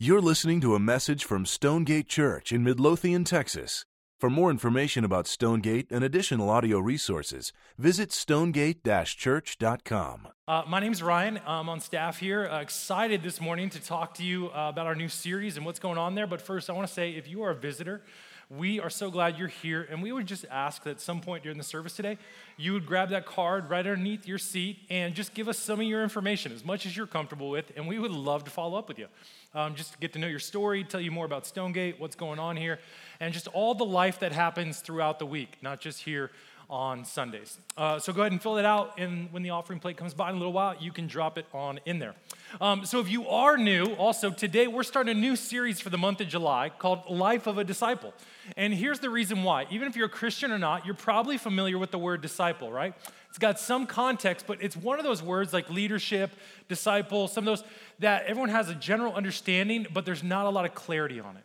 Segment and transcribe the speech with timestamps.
[0.00, 3.84] You're listening to a message from Stonegate Church in Midlothian, Texas.
[4.20, 10.28] For more information about Stonegate and additional audio resources, visit stonegate church.com.
[10.46, 11.40] Uh, my name's Ryan.
[11.44, 12.48] I'm on staff here.
[12.48, 15.80] Uh, excited this morning to talk to you uh, about our new series and what's
[15.80, 16.28] going on there.
[16.28, 18.04] But first, I want to say if you are a visitor,
[18.50, 19.86] we are so glad you're here.
[19.90, 22.16] And we would just ask that at some point during the service today,
[22.56, 25.86] you would grab that card right underneath your seat and just give us some of
[25.86, 27.70] your information, as much as you're comfortable with.
[27.76, 29.08] And we would love to follow up with you.
[29.54, 32.38] Um, just to get to know your story, tell you more about Stonegate, what's going
[32.38, 32.78] on here,
[33.20, 36.30] and just all the life that happens throughout the week, not just here
[36.70, 37.58] on Sundays.
[37.76, 40.28] Uh, so go ahead and fill it out, and when the offering plate comes by
[40.28, 42.14] in a little while, you can drop it on in there.
[42.60, 45.98] Um, so if you are new, also today we're starting a new series for the
[45.98, 48.12] month of July called Life of a Disciple.
[48.56, 49.66] And here's the reason why.
[49.70, 52.94] Even if you're a Christian or not, you're probably familiar with the word disciple, right?
[53.28, 56.30] It's got some context, but it's one of those words like leadership,
[56.68, 60.64] disciple, some of those that everyone has a general understanding, but there's not a lot
[60.64, 61.44] of clarity on it.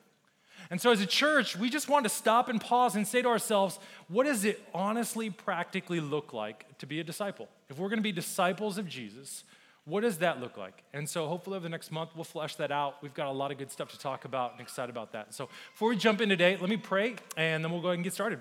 [0.73, 3.27] And so, as a church, we just want to stop and pause and say to
[3.27, 7.47] ourselves, what does it honestly, practically look like to be a disciple?
[7.69, 9.43] If we're going to be disciples of Jesus,
[9.85, 10.81] what does that look like?
[10.91, 13.03] And so, hopefully, over the next month, we'll flesh that out.
[13.03, 15.35] We've got a lot of good stuff to talk about and excited about that.
[15.35, 18.03] So, before we jump in today, let me pray and then we'll go ahead and
[18.03, 18.39] get started.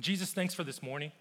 [0.00, 1.12] Jesus, thanks for this morning.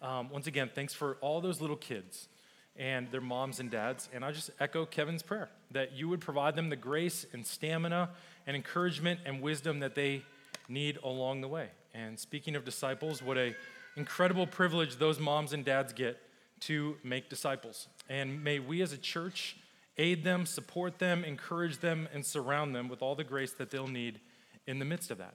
[0.00, 2.26] Um, once again, thanks for all those little kids
[2.74, 4.08] and their moms and dads.
[4.12, 8.10] And I just echo Kevin's prayer that you would provide them the grace and stamina
[8.46, 10.22] and encouragement and wisdom that they
[10.68, 11.68] need along the way.
[11.94, 13.54] And speaking of disciples, what a
[13.96, 16.18] incredible privilege those moms and dads get
[16.60, 17.88] to make disciples.
[18.08, 19.56] And may we as a church
[19.98, 23.86] aid them, support them, encourage them, and surround them with all the grace that they'll
[23.86, 24.20] need
[24.66, 25.34] in the midst of that.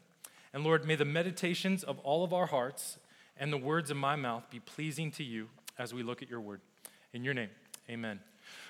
[0.54, 2.98] And Lord, may the meditations of all of our hearts
[3.40, 6.42] and the words of my mouth be pleasing to you as we look at your
[6.42, 6.62] word.
[7.14, 7.50] In your name,
[7.90, 8.20] amen.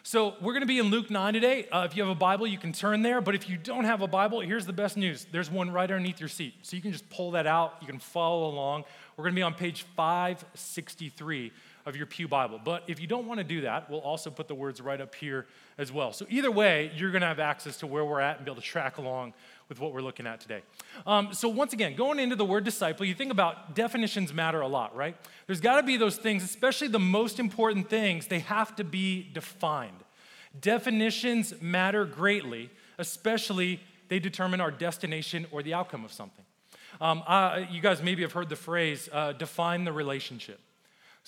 [0.04, 1.68] So, we're going to be in Luke 9 today.
[1.70, 3.20] Uh, if you have a Bible, you can turn there.
[3.20, 6.20] But if you don't have a Bible, here's the best news there's one right underneath
[6.20, 6.54] your seat.
[6.62, 8.86] So, you can just pull that out, you can follow along.
[9.18, 11.52] We're going to be on page 563
[11.88, 12.60] of your Pew Bible.
[12.64, 15.16] But if you don't want to do that, we'll also put the words right up
[15.16, 15.48] here
[15.78, 16.12] as well.
[16.12, 18.62] So either way, you're going to have access to where we're at and be able
[18.62, 19.34] to track along
[19.70, 20.62] with what we're looking at today.
[21.06, 24.68] Um, so once again, going into the word disciple, you think about definitions matter a
[24.68, 25.16] lot, right?
[25.46, 29.30] There's got to be those things, especially the most important things, they have to be
[29.34, 30.04] defined.
[30.60, 36.46] Definitions matter greatly, especially they determine our destination or the outcome of something.
[37.00, 37.24] Um,
[37.70, 40.60] you guys maybe have heard the phrase uh, define the relationship.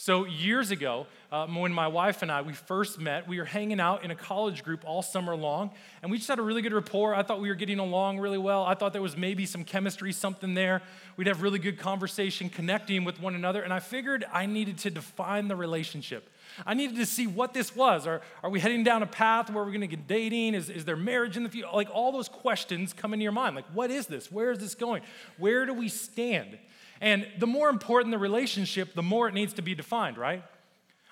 [0.02, 3.82] So, years ago, um, when my wife and I, we first met, we were hanging
[3.82, 5.72] out in a college group all summer long,
[6.02, 7.14] and we just had a really good rapport.
[7.14, 8.64] I thought we were getting along really well.
[8.64, 10.82] I thought there was maybe some chemistry, something there.
[11.18, 14.90] We'd have really good conversation, connecting with one another, and I figured I needed to
[14.90, 16.30] define the relationship.
[16.66, 18.08] I needed to see what this was.
[18.08, 20.54] Are, are we heading down a path where we're going to get dating?
[20.54, 21.68] Is, is there marriage in the future?
[21.74, 23.54] Like all those questions come into your mind.
[23.54, 24.32] Like, what is this?
[24.32, 25.02] Where is this going?
[25.38, 26.58] Where do we stand?
[27.02, 30.44] And the more important the relationship, the more it needs to be defined, right?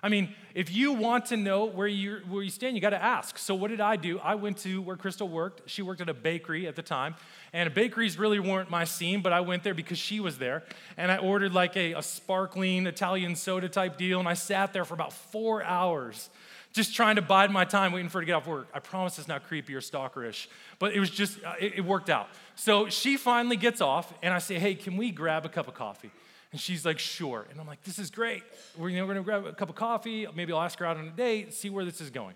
[0.04, 3.04] I mean, if you want to know where you where you stand, you got to
[3.04, 3.38] ask.
[3.40, 4.20] So what did I do?
[4.20, 5.68] I went to where Crystal worked.
[5.68, 7.16] She worked at a bakery at the time,
[7.52, 10.64] and bakeries really weren't my scene, but I went there because she was there,
[10.98, 14.86] and I ordered like a, a sparkling Italian soda type deal, and I sat there
[14.86, 16.30] for about four hours
[16.78, 18.70] just trying to bide my time waiting for her to get off work.
[18.74, 20.48] I promise it's not creepy or stalkerish,
[20.80, 22.30] but it was just, uh, it, it worked out.
[22.56, 25.74] So she finally gets off, and I say, hey, can we grab a cup of
[25.74, 26.12] coffee?
[26.54, 27.46] And she's like, sure.
[27.52, 28.44] And I'm like, this is great.
[28.78, 30.26] We're, you know, we're gonna grab a cup of coffee.
[30.34, 32.36] Maybe I'll ask her out on a date, see where this is going.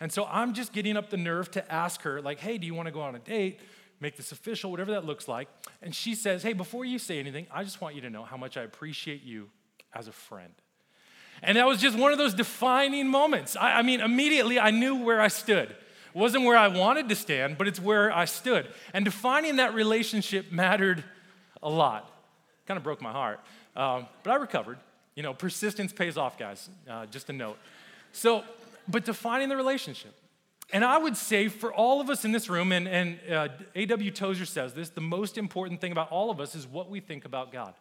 [0.00, 2.74] And so I'm just getting up the nerve to ask her, like, hey, do you
[2.74, 3.60] wanna go on a date?
[4.00, 5.48] Make this official, whatever that looks like.
[5.80, 8.36] And she says, hey, before you say anything, I just want you to know how
[8.36, 9.50] much I appreciate you
[9.94, 10.52] as a friend.
[11.42, 13.56] And that was just one of those defining moments.
[13.56, 15.70] I, I mean, immediately I knew where I stood.
[15.70, 18.68] It wasn't where I wanted to stand, but it's where I stood.
[18.94, 21.02] And defining that relationship mattered
[21.62, 22.10] a lot.
[22.66, 23.40] Kind of broke my heart.
[23.74, 24.78] Um, but I recovered.
[25.16, 26.70] You know, persistence pays off, guys.
[26.88, 27.58] Uh, just a note.
[28.12, 28.44] So,
[28.88, 30.14] but defining the relationship.
[30.72, 34.10] And I would say for all of us in this room, and, and uh, A.W.
[34.10, 37.24] Tozer says this, the most important thing about all of us is what we think
[37.24, 37.74] about God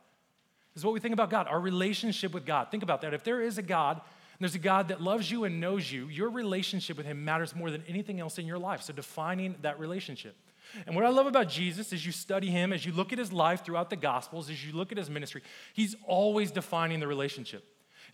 [0.75, 2.69] is what we think about God, our relationship with God.
[2.71, 3.13] Think about that.
[3.13, 6.07] If there is a God, and there's a God that loves you and knows you,
[6.07, 8.81] your relationship with Him matters more than anything else in your life.
[8.81, 10.35] So, defining that relationship.
[10.87, 13.33] And what I love about Jesus as you study Him, as you look at His
[13.33, 17.63] life throughout the Gospels, as you look at His ministry, He's always defining the relationship.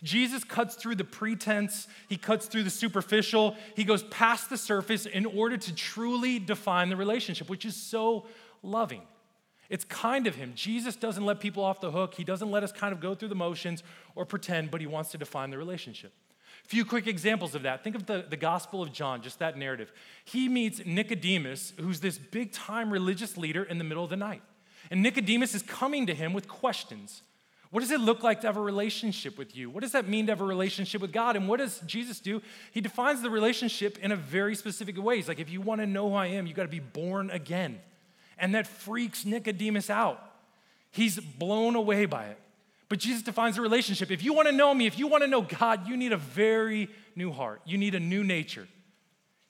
[0.02, 5.06] Jesus cuts through the pretense, he cuts through the superficial, he goes past the surface
[5.06, 8.26] in order to truly define the relationship, which is so
[8.62, 9.02] loving.
[9.68, 10.52] It's kind of him.
[10.54, 12.14] Jesus doesn't let people off the hook.
[12.14, 13.82] He doesn't let us kind of go through the motions
[14.14, 16.12] or pretend, but he wants to define the relationship.
[16.64, 17.84] A few quick examples of that.
[17.84, 19.92] Think of the, the Gospel of John, just that narrative.
[20.24, 24.42] He meets Nicodemus, who's this big time religious leader in the middle of the night.
[24.90, 27.22] And Nicodemus is coming to him with questions.
[27.70, 29.68] What does it look like to have a relationship with you?
[29.68, 31.36] What does that mean to have a relationship with God?
[31.36, 32.40] And what does Jesus do?
[32.72, 35.16] He defines the relationship in a very specific way.
[35.16, 37.30] He's like, if you want to know who I am, you got to be born
[37.30, 37.78] again.
[38.38, 40.22] And that freaks Nicodemus out.
[40.90, 42.38] He's blown away by it.
[42.88, 44.10] But Jesus defines the relationship.
[44.10, 46.16] If you want to know me, if you want to know God, you need a
[46.16, 47.60] very new heart.
[47.66, 48.66] You need a new nature.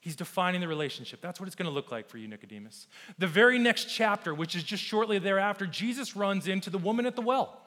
[0.01, 1.21] He's defining the relationship.
[1.21, 2.87] That's what it's going to look like for you, Nicodemus.
[3.17, 7.15] The very next chapter, which is just shortly thereafter, Jesus runs into the woman at
[7.15, 7.61] the well.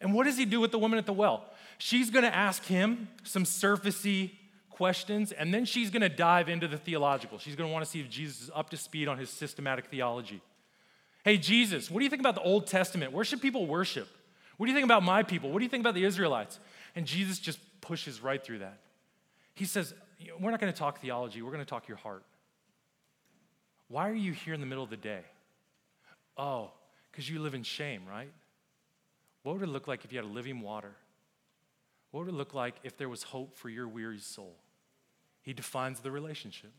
[0.00, 1.44] And what does he do with the woman at the well?
[1.78, 4.32] She's going to ask him some surfacey
[4.76, 7.38] questions, and then she's going to dive into the theological.
[7.38, 9.86] She's going to want to see if Jesus is up to speed on his systematic
[9.86, 10.42] theology.
[11.24, 13.12] Hey, Jesus, what do you think about the Old Testament?
[13.12, 14.06] Where should people worship?
[14.58, 15.50] What do you think about my people?
[15.50, 16.60] What do you think about the Israelites?
[16.94, 18.78] And Jesus just pushes right through that.
[19.54, 19.94] He says,
[20.38, 22.22] We're not going to talk theology, we're going to talk your heart.
[23.88, 25.22] Why are you here in the middle of the day?
[26.36, 26.70] Oh,
[27.10, 28.30] because you live in shame, right?
[29.42, 30.92] What would it look like if you had a living water?
[32.16, 34.56] What would it look like if there was hope for your weary soul?
[35.42, 36.72] He defines the relationship.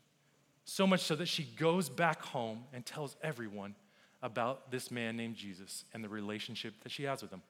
[0.65, 3.75] So much so that she goes back home and tells everyone
[4.23, 7.43] about this man named Jesus and the relationship that she has with him.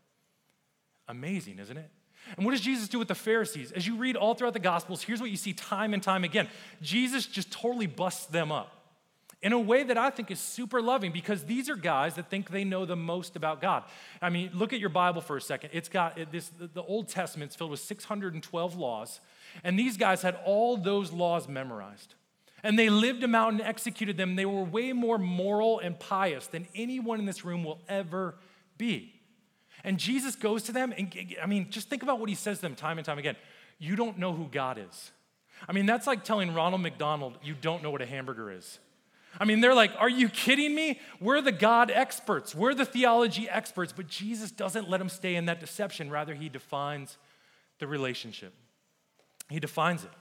[1.08, 1.90] Amazing, isn't it?
[2.36, 3.72] And what does Jesus do with the Pharisees?
[3.72, 6.50] As you read all throughout the Gospels, here's what you see time and time again
[6.82, 8.77] Jesus just totally busts them up
[9.42, 12.50] in a way that I think is super loving because these are guys that think
[12.50, 13.84] they know the most about God.
[14.22, 15.70] I mean, look at your Bible for a second.
[15.74, 19.20] It's got this, the Old Testament's filled with 612 laws,
[19.64, 22.16] and these guys had all those laws memorized.
[22.64, 24.36] And they lived them out and executed them.
[24.36, 28.36] They were way more moral and pious than anyone in this room will ever
[28.80, 29.14] be.
[29.84, 32.64] And Jesus goes to them, and I mean, just think about what he says to
[32.64, 33.36] them time and time again.
[33.78, 35.12] You don't know who God is.
[35.70, 38.80] I mean, that's like telling Ronald McDonald you don't know what a hamburger is.
[39.40, 41.00] I mean, they're like, Are you kidding me?
[41.20, 43.94] We're the God experts, we're the theology experts.
[43.94, 46.10] But Jesus doesn't let them stay in that deception.
[46.10, 47.18] Rather, he defines
[47.80, 48.54] the relationship,
[49.50, 50.12] he defines it.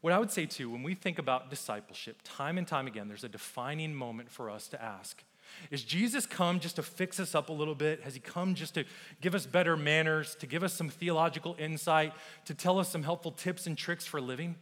[0.00, 3.22] What I would say too, when we think about discipleship, time and time again, there's
[3.22, 5.22] a defining moment for us to ask
[5.70, 8.02] is Jesus come just to fix us up a little bit?
[8.02, 8.84] Has he come just to
[9.20, 12.12] give us better manners, to give us some theological insight,
[12.46, 14.56] to tell us some helpful tips and tricks for living?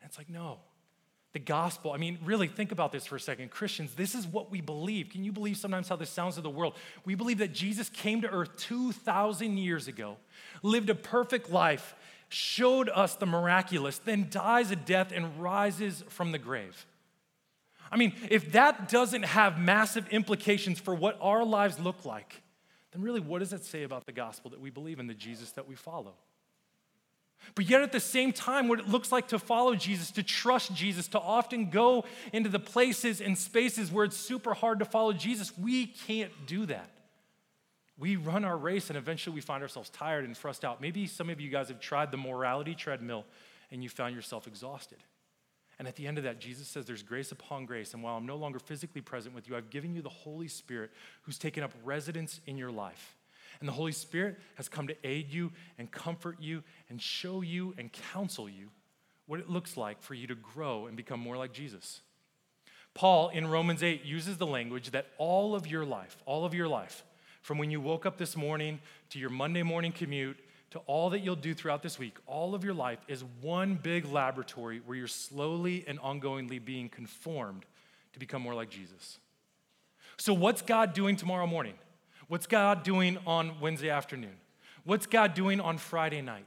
[0.00, 0.58] And it's like, no.
[1.34, 3.50] The gospel, I mean, really think about this for a second.
[3.50, 5.10] Christians, this is what we believe.
[5.10, 6.74] Can you believe sometimes how this sounds to the world?
[7.04, 10.16] We believe that Jesus came to earth 2,000 years ago,
[10.62, 11.94] lived a perfect life,
[12.30, 16.86] showed us the miraculous, then dies a death and rises from the grave.
[17.90, 22.42] I mean, if that doesn't have massive implications for what our lives look like,
[22.92, 25.52] then really, what does it say about the gospel that we believe in, the Jesus
[25.52, 26.14] that we follow?
[27.54, 30.74] But yet, at the same time, what it looks like to follow Jesus, to trust
[30.74, 35.12] Jesus, to often go into the places and spaces where it's super hard to follow
[35.12, 36.90] Jesus, we can't do that.
[37.98, 40.80] We run our race and eventually we find ourselves tired and frustrated out.
[40.80, 43.24] Maybe some of you guys have tried the morality treadmill
[43.72, 44.98] and you found yourself exhausted.
[45.78, 47.94] And at the end of that, Jesus says, There's grace upon grace.
[47.94, 50.90] And while I'm no longer physically present with you, I've given you the Holy Spirit
[51.22, 53.16] who's taken up residence in your life.
[53.60, 57.74] And the Holy Spirit has come to aid you and comfort you and show you
[57.76, 58.68] and counsel you
[59.26, 62.00] what it looks like for you to grow and become more like Jesus.
[62.94, 66.68] Paul in Romans 8 uses the language that all of your life, all of your
[66.68, 67.04] life,
[67.42, 70.36] from when you woke up this morning to your Monday morning commute
[70.70, 74.04] to all that you'll do throughout this week, all of your life is one big
[74.04, 77.64] laboratory where you're slowly and ongoingly being conformed
[78.12, 79.18] to become more like Jesus.
[80.16, 81.74] So, what's God doing tomorrow morning?
[82.28, 84.36] What's God doing on Wednesday afternoon?
[84.84, 86.44] What's God doing on Friday night?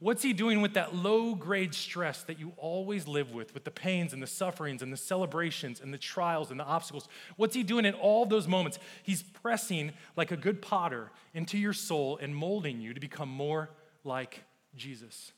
[0.00, 3.70] What's He doing with that low grade stress that you always live with, with the
[3.70, 7.08] pains and the sufferings and the celebrations and the trials and the obstacles?
[7.36, 8.78] What's He doing in all those moments?
[9.02, 13.70] He's pressing like a good potter into your soul and molding you to become more
[14.04, 14.44] like
[14.76, 15.32] Jesus.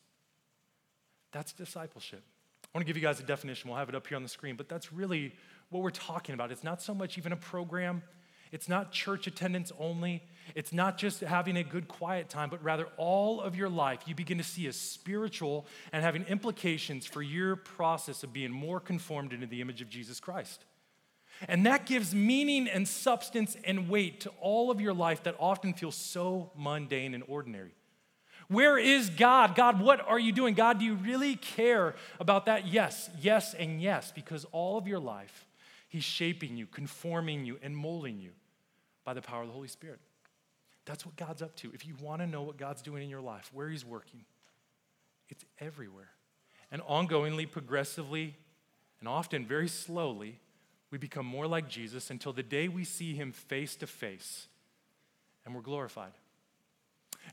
[1.32, 2.22] That's discipleship.
[2.64, 3.68] I want to give you guys a definition.
[3.68, 5.34] We'll have it up here on the screen, but that's really
[5.68, 6.50] what we're talking about.
[6.50, 8.02] It's not so much even a program,
[8.52, 10.22] it's not church attendance only.
[10.54, 14.14] It's not just having a good quiet time, but rather all of your life you
[14.14, 19.32] begin to see as spiritual and having implications for your process of being more conformed
[19.32, 20.64] into the image of Jesus Christ.
[21.48, 25.72] And that gives meaning and substance and weight to all of your life that often
[25.72, 27.74] feels so mundane and ordinary.
[28.48, 29.54] Where is God?
[29.54, 30.52] God, what are you doing?
[30.52, 32.66] God, do you really care about that?
[32.66, 35.46] Yes, yes, and yes, because all of your life,
[35.88, 38.32] He's shaping you, conforming you, and molding you
[39.04, 40.00] by the power of the Holy Spirit.
[40.84, 41.70] That's what God's up to.
[41.72, 44.24] If you want to know what God's doing in your life, where He's working,
[45.28, 46.10] It's everywhere.
[46.70, 48.36] And ongoingly, progressively,
[49.00, 50.38] and often very slowly,
[50.92, 54.46] we become more like Jesus until the day we see him face to face
[55.44, 56.12] and we're glorified.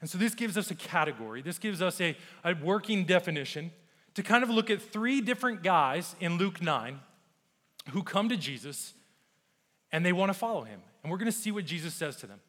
[0.01, 3.71] And so this gives us a category, this gives us a, a working definition
[4.15, 6.99] to kind of look at three different guys in Luke 9
[7.91, 8.93] who come to Jesus
[9.91, 10.81] and they want to follow him.
[11.09, 12.39] And we're going to see what Jesus says to them.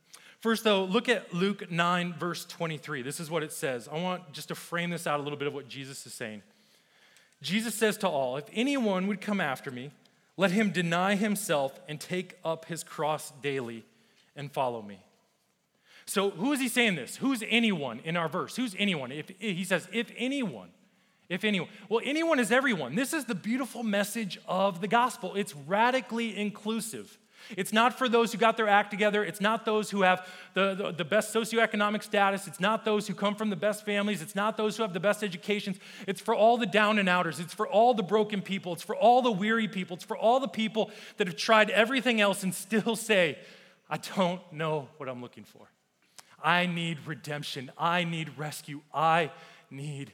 [0.40, 3.00] First, though, look at Luke 9, verse 23.
[3.00, 3.88] This is what it says.
[3.90, 6.42] I want just to frame this out a little bit of what Jesus is saying.
[7.40, 9.92] Jesus says to all, If anyone would come after me,
[10.36, 13.82] let him deny himself and take up his cross daily
[14.36, 14.98] and follow me.
[16.04, 17.16] So, who is he saying this?
[17.16, 18.56] Who's anyone in our verse?
[18.56, 19.10] Who's anyone?
[19.10, 20.68] If he says, if anyone,
[21.30, 21.70] if anyone.
[21.88, 22.94] Well, anyone is everyone.
[22.94, 25.34] This is the beautiful message of the gospel.
[25.34, 27.16] It's radically inclusive.
[27.56, 29.24] It's not for those who got their act together.
[29.24, 32.46] It's not those who have the, the, the, best socioeconomic status.
[32.46, 34.22] It's not those who come from the best families.
[34.22, 35.78] It's not those who have the best educations.
[36.06, 37.40] It's for all the down and outers.
[37.40, 38.72] It's for all the broken people.
[38.72, 39.96] It's for all the weary people.
[39.96, 43.38] It's for all the people that have tried everything else and still say,
[43.88, 45.70] I don't know what I'm looking for.
[46.42, 47.70] I need redemption.
[47.76, 48.80] I need rescue.
[48.94, 49.30] I
[49.70, 50.12] need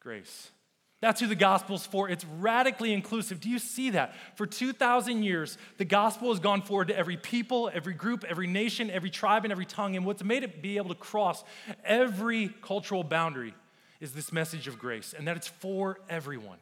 [0.00, 0.50] grace.
[1.00, 2.08] That's who the gospel's for.
[2.08, 3.40] It's radically inclusive.
[3.40, 4.14] Do you see that?
[4.34, 8.90] For 2,000 years, the gospel has gone forward to every people, every group, every nation,
[8.90, 9.94] every tribe, and every tongue.
[9.94, 11.44] And what's made it be able to cross
[11.84, 13.54] every cultural boundary
[14.00, 16.58] is this message of grace, and that it's for everyone.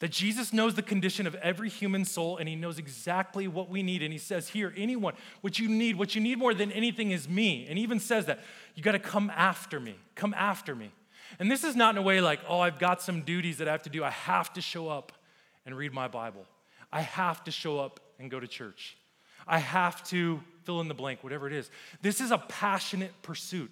[0.00, 3.82] That Jesus knows the condition of every human soul and he knows exactly what we
[3.82, 4.02] need.
[4.02, 5.12] And he says, Here, anyone,
[5.42, 7.66] what you need, what you need more than anything is me.
[7.68, 8.40] And he even says that
[8.74, 9.96] you got to come after me.
[10.14, 10.90] Come after me.
[11.40, 13.72] And this is not in a way like, oh, I've got some duties that I
[13.72, 14.04] have to do.
[14.04, 15.10] I have to show up
[15.64, 16.44] and read my Bible.
[16.92, 18.98] I have to show up and go to church.
[19.48, 21.70] I have to fill in the blank, whatever it is.
[22.02, 23.70] This is a passionate pursuit.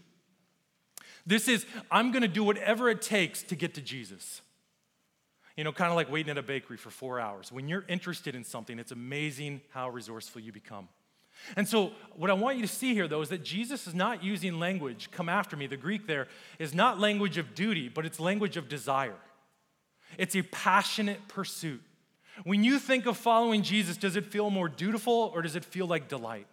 [1.27, 4.41] This is, I'm going to do whatever it takes to get to Jesus.
[5.59, 7.53] You know, kind of like waiting at a bakery for four hours.
[7.53, 10.89] When you're interested in something, it's amazing how resourceful you become.
[11.57, 14.23] And so, what I want you to see here, though, is that Jesus is not
[14.23, 15.67] using language, come after me.
[15.67, 16.29] The Greek there
[16.59, 19.17] is not language of duty, but it's language of desire.
[20.17, 21.83] It's a passionate pursuit.
[22.45, 25.87] When you think of following Jesus, does it feel more dutiful or does it feel
[25.87, 26.47] like delight?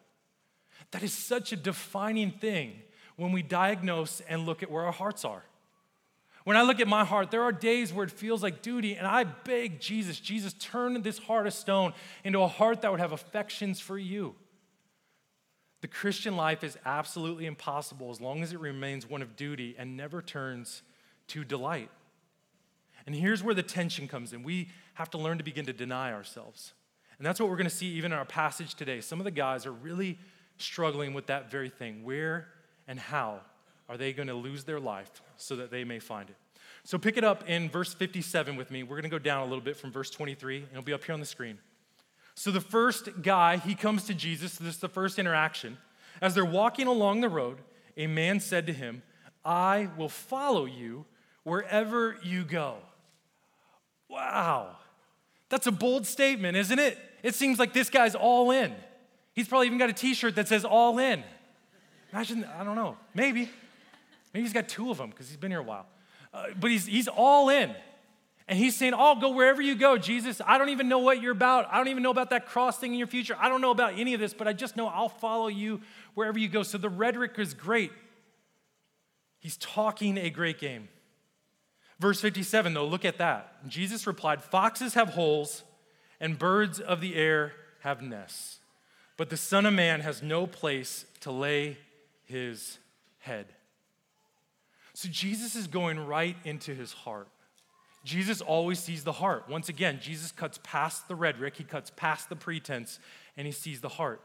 [0.91, 2.73] That is such a defining thing
[3.15, 5.43] when we diagnose and look at where our hearts are.
[6.43, 9.07] When I look at my heart, there are days where it feels like duty, and
[9.07, 13.13] I beg Jesus, Jesus, turn this heart of stone into a heart that would have
[13.13, 14.35] affections for you.
[15.85, 19.95] The Christian life is absolutely impossible as long as it remains one of duty and
[19.95, 20.81] never turns
[21.27, 21.91] to delight.
[23.05, 24.41] And here's where the tension comes in.
[24.41, 26.73] We have to learn to begin to deny ourselves.
[27.19, 28.99] And that's what we're going to see even in our passage today.
[28.99, 30.17] Some of the guys are really
[30.57, 32.03] struggling with that very thing.
[32.03, 32.47] Where
[32.87, 33.41] and how
[33.87, 36.35] are they going to lose their life so that they may find it?
[36.83, 38.81] So pick it up in verse 57 with me.
[38.81, 41.03] We're going to go down a little bit from verse 23, and it'll be up
[41.03, 41.59] here on the screen.
[42.35, 44.57] So the first guy, he comes to Jesus.
[44.57, 45.77] This is the first interaction.
[46.21, 47.57] As they're walking along the road,
[47.97, 49.03] a man said to him,
[49.43, 51.05] I will follow you
[51.43, 52.77] wherever you go.
[54.09, 54.75] Wow.
[55.49, 56.97] That's a bold statement, isn't it?
[57.23, 58.73] It seems like this guy's all in.
[59.33, 61.23] He's probably even got a t shirt that says all in.
[62.11, 63.49] Imagine, I don't know, maybe.
[64.33, 65.85] Maybe he's got two of them because he's been here a while.
[66.33, 67.73] Uh, but he's, he's all in.
[68.47, 70.39] And he's saying, I'll go wherever you go, Jesus.
[70.45, 71.67] I don't even know what you're about.
[71.71, 73.35] I don't even know about that cross thing in your future.
[73.39, 75.81] I don't know about any of this, but I just know I'll follow you
[76.13, 76.61] wherever you go.
[76.61, 77.91] So the rhetoric is great.
[79.39, 80.89] He's talking a great game.
[81.99, 83.67] Verse 57, though, look at that.
[83.67, 85.63] Jesus replied, Foxes have holes,
[86.19, 88.59] and birds of the air have nests,
[89.17, 91.77] but the Son of Man has no place to lay
[92.25, 92.79] his
[93.19, 93.47] head.
[94.93, 97.27] So Jesus is going right into his heart.
[98.05, 99.49] Jesus always sees the heart.
[99.49, 102.99] Once again, Jesus cuts past the rhetoric, he cuts past the pretense,
[103.35, 104.21] and he sees the heart.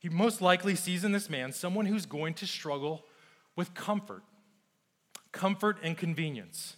[0.00, 3.04] He most likely sees in this man someone who's going to struggle
[3.56, 4.22] with comfort,
[5.32, 6.76] comfort and convenience.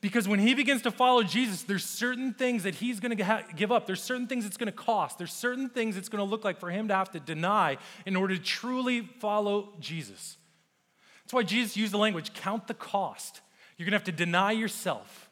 [0.00, 3.70] Because when he begins to follow Jesus, there's certain things that he's going to give
[3.70, 3.86] up.
[3.86, 5.18] There's certain things it's going to cost.
[5.18, 7.76] There's certain things it's going to look like for him to have to deny
[8.06, 10.38] in order to truly follow Jesus.
[11.24, 13.42] That's why Jesus used the language count the cost.
[13.82, 15.28] You're going to have to deny yourself.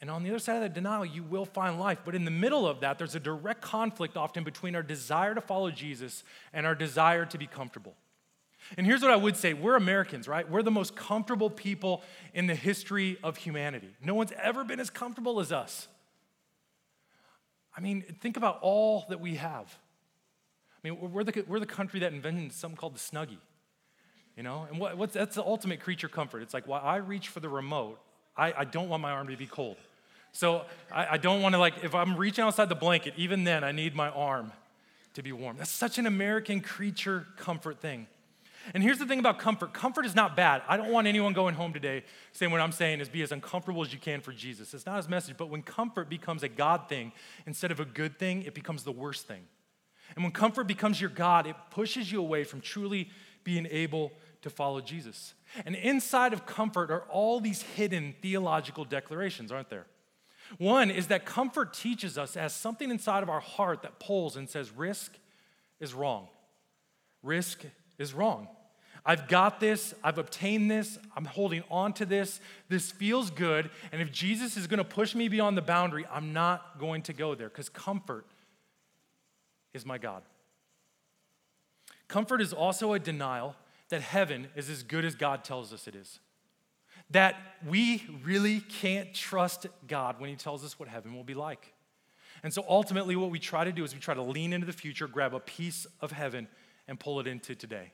[0.00, 1.98] And on the other side of that denial, you will find life.
[2.04, 5.40] But in the middle of that, there's a direct conflict often between our desire to
[5.40, 6.22] follow Jesus
[6.52, 7.96] and our desire to be comfortable.
[8.76, 10.48] And here's what I would say we're Americans, right?
[10.48, 13.92] We're the most comfortable people in the history of humanity.
[14.00, 15.88] No one's ever been as comfortable as us.
[17.76, 19.76] I mean, think about all that we have.
[20.76, 23.38] I mean, we're the, we're the country that invented something called the Snuggie.
[24.38, 26.42] You know, and what, what's that's the ultimate creature comfort.
[26.42, 27.98] It's like while I reach for the remote,
[28.36, 29.78] I, I don't want my arm to be cold.
[30.30, 33.64] So I, I don't want to like if I'm reaching outside the blanket, even then
[33.64, 34.52] I need my arm
[35.14, 35.56] to be warm.
[35.56, 38.06] That's such an American creature comfort thing.
[38.74, 40.62] And here's the thing about comfort comfort is not bad.
[40.68, 43.82] I don't want anyone going home today saying what I'm saying is be as uncomfortable
[43.82, 44.72] as you can for Jesus.
[44.72, 47.10] It's not his message, but when comfort becomes a God thing
[47.44, 49.42] instead of a good thing, it becomes the worst thing.
[50.14, 53.10] And when comfort becomes your God, it pushes you away from truly
[53.42, 55.34] being able to follow Jesus.
[55.66, 59.86] And inside of comfort are all these hidden theological declarations, aren't there?
[60.56, 64.48] One is that comfort teaches us as something inside of our heart that pulls and
[64.48, 65.12] says, risk
[65.80, 66.28] is wrong.
[67.22, 67.64] Risk
[67.98, 68.48] is wrong.
[69.04, 74.02] I've got this, I've obtained this, I'm holding on to this, this feels good, and
[74.02, 77.34] if Jesus is going to push me beyond the boundary, I'm not going to go
[77.34, 78.26] there because comfort
[79.72, 80.22] is my God.
[82.08, 83.54] Comfort is also a denial
[83.90, 86.20] that heaven is as good as God tells us it is.
[87.10, 91.72] That we really can't trust God when He tells us what heaven will be like.
[92.42, 94.72] And so ultimately, what we try to do is we try to lean into the
[94.72, 96.48] future, grab a piece of heaven,
[96.86, 97.92] and pull it into today.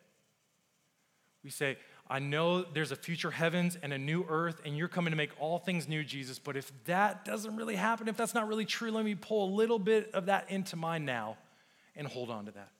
[1.43, 1.77] We say,
[2.09, 5.31] I know there's a future heavens and a new earth, and you're coming to make
[5.39, 6.39] all things new, Jesus.
[6.39, 9.53] But if that doesn't really happen, if that's not really true, let me pull a
[9.55, 11.39] little bit of that into mine now
[11.97, 12.71] and hold on to that.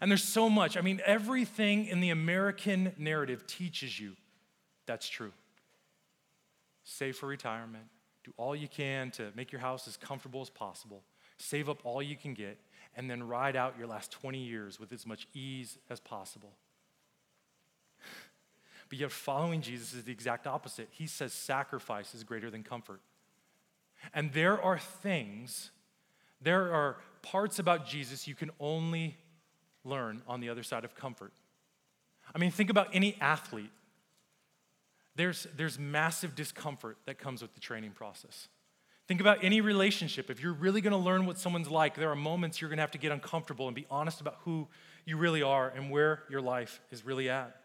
[0.00, 0.76] And there's so much.
[0.76, 4.16] I mean, everything in the American narrative teaches you
[4.86, 5.32] that's true.
[6.84, 7.84] Save for retirement,
[8.24, 11.02] do all you can to make your house as comfortable as possible,
[11.38, 12.58] save up all you can get,
[12.96, 16.52] and then ride out your last 20 years with as much ease as possible.
[18.88, 20.86] But yet, following Jesus is the exact opposite.
[20.90, 23.00] He says sacrifice is greater than comfort.
[24.12, 25.70] And there are things,
[26.42, 29.16] there are parts about Jesus you can only
[29.84, 31.32] learn on the other side of comfort.
[32.34, 33.70] I mean, think about any athlete.
[35.16, 38.48] There's, there's massive discomfort that comes with the training process.
[39.08, 40.30] Think about any relationship.
[40.30, 42.82] If you're really going to learn what someone's like, there are moments you're going to
[42.82, 44.68] have to get uncomfortable and be honest about who
[45.04, 47.56] you really are and where your life is really at.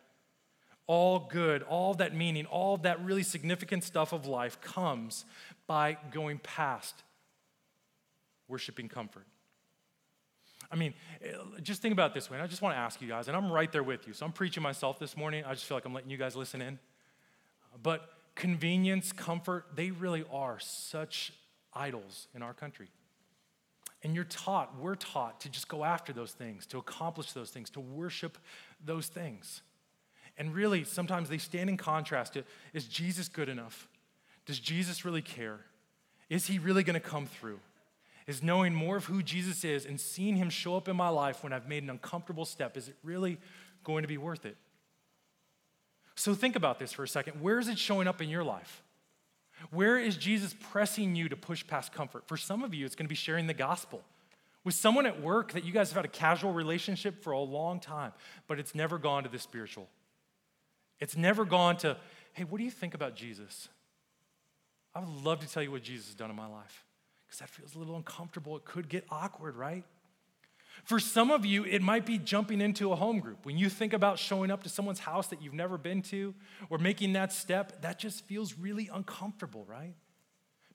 [0.88, 5.26] All good, all that meaning, all that really significant stuff of life comes
[5.68, 7.04] by going past
[8.48, 9.26] worshiping comfort.
[10.72, 11.32] I mean, eh,
[11.64, 12.38] just think about this way.
[12.38, 14.14] And I just want to ask you guys, and I'm right there with you.
[14.14, 15.44] So I'm preaching myself this morning.
[15.46, 16.80] I just feel like I'm letting you guys listen in.
[17.82, 21.34] But convenience, comfort, they really are such
[21.74, 22.90] idols in our country.
[24.04, 27.70] And you're taught, we're taught to just go after those things, to accomplish those things,
[27.72, 28.38] to worship
[28.84, 29.62] those things.
[30.38, 33.88] And really, sometimes they stand in contrast to is Jesus good enough?
[34.46, 35.62] Does Jesus really care?
[36.30, 37.60] Is he really going to come through?
[38.28, 41.44] Is knowing more of who Jesus is and seeing him show up in my life
[41.44, 42.76] when I've made an uncomfortable step.
[42.76, 43.38] Is it really
[43.84, 44.58] going to be worth it?
[46.16, 47.42] So think about this for a second.
[47.42, 48.84] Where is it showing up in your life?
[49.72, 52.28] Where is Jesus pressing you to push past comfort?
[52.28, 54.04] For some of you, it's going to be sharing the gospel
[54.64, 57.80] with someone at work that you guys have had a casual relationship for a long
[57.80, 58.12] time,
[58.48, 59.88] but it's never gone to the spiritual.
[61.00, 61.96] It's never gone to,
[62.34, 63.70] hey, what do you think about Jesus?
[64.94, 66.84] I would love to tell you what Jesus has done in my life
[67.28, 68.56] because that feels a little uncomfortable.
[68.56, 69.84] It could get awkward, right?
[70.84, 73.46] For some of you, it might be jumping into a home group.
[73.46, 76.34] When you think about showing up to someone's house that you've never been to
[76.70, 79.96] or making that step, that just feels really uncomfortable, right?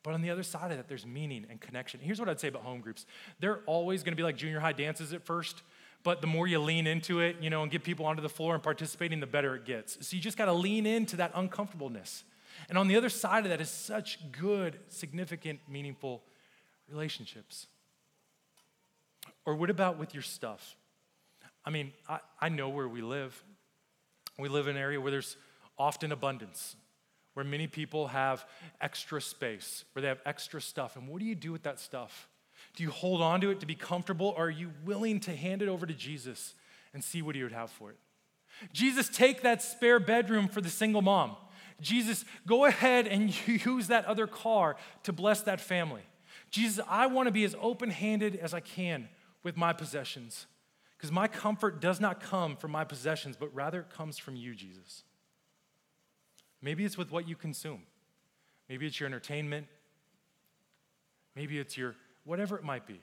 [0.03, 2.01] But on the other side of that, there's meaning and connection.
[2.01, 3.07] Here's what I'd say about home groups
[3.39, 5.63] they're always going to be like junior high dances at first,
[6.03, 8.55] but the more you lean into it, you know, and get people onto the floor
[8.55, 10.07] and participating, the better it gets.
[10.07, 12.25] So you just got to lean into that uncomfortableness.
[12.69, 16.23] And on the other side of that is such good, significant, meaningful
[16.93, 17.67] relationships?
[19.45, 20.77] Or what about with your stuff?
[21.65, 23.43] I mean, I, I know where we live.
[24.39, 25.37] We live in an area where there's
[25.79, 26.77] often abundance,
[27.35, 28.45] where many people have
[28.81, 30.97] extra space, where they have extra stuff.
[30.97, 32.29] And what do you do with that stuff?
[32.77, 35.63] Do you hold on to it to be comfortable, or are you willing to hand
[35.63, 36.55] it over to Jesus
[36.95, 37.99] and see what he would have for it?
[38.73, 41.37] Jesus, take that spare bedroom for the single mom.
[41.81, 43.35] Jesus, go ahead and
[43.67, 46.03] use that other car to bless that family.
[46.53, 49.09] Jesus, I want to be as open handed as I can
[49.43, 50.47] with my possessions
[50.97, 54.55] because my comfort does not come from my possessions, but rather it comes from you,
[54.55, 55.03] Jesus.
[56.61, 57.83] Maybe it's with what you consume,
[58.69, 59.67] maybe it's your entertainment,
[61.35, 63.01] maybe it's your whatever it might be.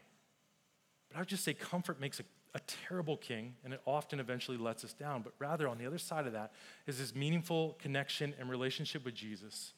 [1.09, 4.57] But I would just say comfort makes a, a terrible king, and it often eventually
[4.57, 5.23] lets us down.
[5.23, 6.53] But rather, on the other side of that
[6.85, 9.73] is this meaningful connection and relationship with Jesus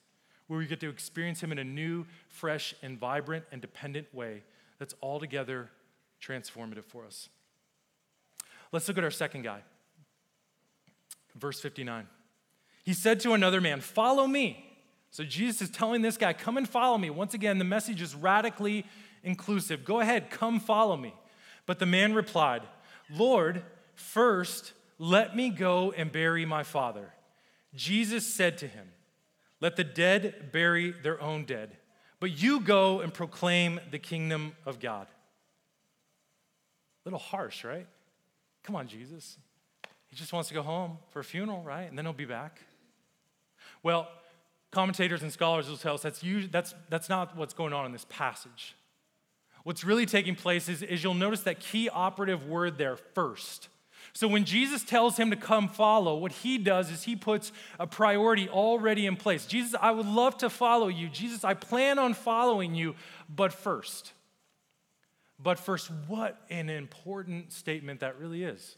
[0.52, 4.44] where we get to experience Him in a new, fresh, and vibrant and dependent way
[4.80, 5.70] that's altogether
[6.22, 7.30] transformative for us.
[8.74, 9.62] Let's look at our second guy.
[11.38, 12.06] Verse 59.
[12.84, 14.76] He said to another man, Follow me.
[15.10, 17.10] So Jesus is telling this guy, Come and follow me.
[17.10, 18.86] Once again, the message is radically
[19.24, 19.86] inclusive.
[19.86, 21.16] Go ahead, come follow me.
[21.66, 22.64] But the man replied,
[23.10, 23.64] Lord,
[23.96, 27.14] first let me go and bury my father.
[27.74, 28.90] Jesus said to him,
[29.62, 31.78] Let the dead bury their own dead,
[32.20, 35.08] but you go and proclaim the kingdom of God.
[37.06, 37.88] A little harsh, right?
[38.64, 39.38] Come on, Jesus.
[40.08, 41.88] He just wants to go home for a funeral, right?
[41.88, 42.60] And then he'll be back.
[43.82, 44.08] Well,
[44.72, 46.22] commentators and scholars will tell us that's,
[46.52, 48.76] that's, that's not what's going on in this passage.
[49.64, 53.70] What's really taking place is, is you'll notice that key operative word there first.
[54.14, 57.88] So when Jesus tells him to come follow, what he does is he puts a
[57.88, 59.46] priority already in place.
[59.46, 61.08] Jesus, I would love to follow you.
[61.08, 62.96] Jesus, I plan on following you,
[63.30, 64.12] but first.
[65.40, 68.76] But first, what an important statement that really is.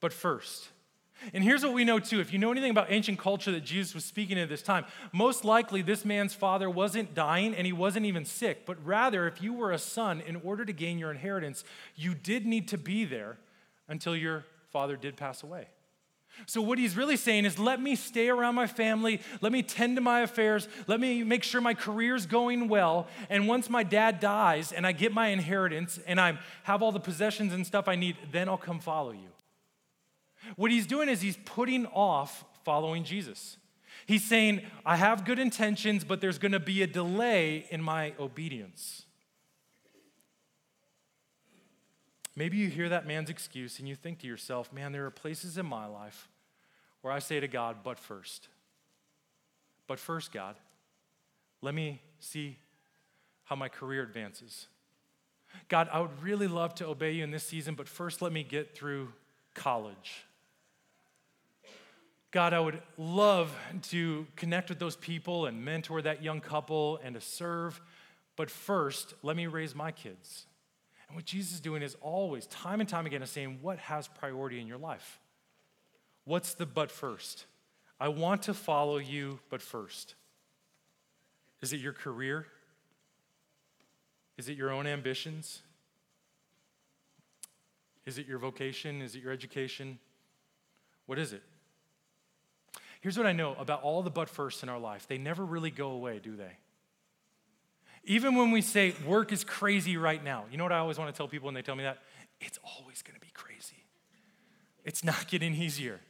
[0.00, 0.68] But first.
[1.32, 2.20] And here's what we know too.
[2.20, 5.44] If you know anything about ancient culture that Jesus was speaking at this time, most
[5.44, 9.52] likely this man's father wasn't dying and he wasn't even sick, but rather, if you
[9.52, 11.62] were a son, in order to gain your inheritance,
[11.94, 13.38] you did need to be there
[13.92, 15.68] until your father did pass away.
[16.46, 19.96] So, what he's really saying is, let me stay around my family, let me tend
[19.96, 23.06] to my affairs, let me make sure my career's going well.
[23.28, 26.98] And once my dad dies and I get my inheritance and I have all the
[26.98, 29.28] possessions and stuff I need, then I'll come follow you.
[30.56, 33.58] What he's doing is he's putting off following Jesus.
[34.06, 38.14] He's saying, I have good intentions, but there's going to be a delay in my
[38.18, 39.04] obedience.
[42.34, 45.58] Maybe you hear that man's excuse and you think to yourself, man, there are places
[45.58, 46.28] in my life
[47.02, 48.48] where I say to God, but first.
[49.86, 50.56] But first, God,
[51.60, 52.56] let me see
[53.44, 54.68] how my career advances.
[55.68, 58.42] God, I would really love to obey you in this season, but first let me
[58.42, 59.12] get through
[59.54, 60.24] college.
[62.30, 63.54] God, I would love
[63.90, 67.78] to connect with those people and mentor that young couple and to serve,
[68.36, 70.46] but first, let me raise my kids.
[71.12, 74.08] And what Jesus is doing is always, time and time again, is saying, What has
[74.08, 75.20] priority in your life?
[76.24, 77.44] What's the but first?
[78.00, 80.14] I want to follow you, but first.
[81.60, 82.46] Is it your career?
[84.38, 85.60] Is it your own ambitions?
[88.06, 89.02] Is it your vocation?
[89.02, 89.98] Is it your education?
[91.04, 91.42] What is it?
[93.02, 95.70] Here's what I know about all the but firsts in our life they never really
[95.70, 96.56] go away, do they?
[98.04, 101.12] Even when we say work is crazy right now, you know what I always want
[101.12, 101.98] to tell people when they tell me that?
[102.40, 103.84] It's always going to be crazy.
[104.84, 106.00] It's not getting easier.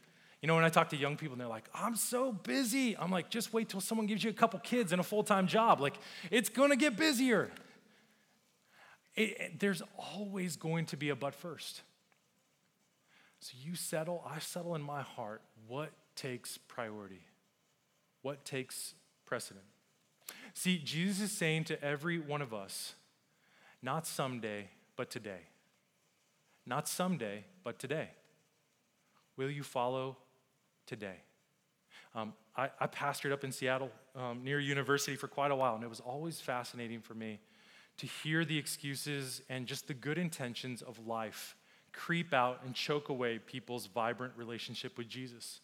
[0.41, 3.11] You know, when I talk to young people and they're like, I'm so busy, I'm
[3.11, 5.79] like, just wait till someone gives you a couple kids and a full time job.
[5.79, 5.97] Like,
[6.31, 7.49] it's going to get busier.
[9.15, 11.81] It, it, there's always going to be a but first.
[13.39, 17.21] So you settle, I settle in my heart what takes priority,
[18.21, 19.65] what takes precedent.
[20.53, 22.93] See, Jesus is saying to every one of us,
[23.81, 25.41] not someday, but today.
[26.65, 28.09] Not someday, but today.
[29.35, 30.17] Will you follow
[30.85, 31.17] today?
[32.15, 35.83] Um, I, I, pastored up in Seattle um, near university for quite a while, and
[35.83, 37.39] it was always fascinating for me
[37.97, 41.55] to hear the excuses and just the good intentions of life
[41.91, 45.61] creep out and choke away people's vibrant relationship with Jesus.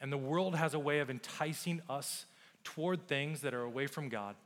[0.00, 2.26] And the world has a way of enticing us
[2.64, 4.36] toward things that are away from God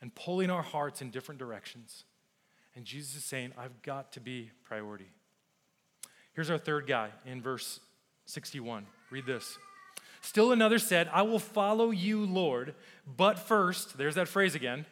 [0.00, 2.04] and pulling our hearts in different directions.
[2.74, 5.10] And Jesus is saying, I've got to be priority.
[6.32, 7.80] Here's our third guy in verse
[8.26, 8.86] 61.
[9.10, 9.58] Read this.
[10.20, 12.74] Still another said, I will follow you, Lord,
[13.06, 14.86] but first, there's that phrase again,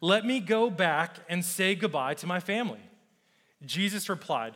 [0.00, 2.80] let me go back and say goodbye to my family.
[3.64, 4.54] Jesus replied,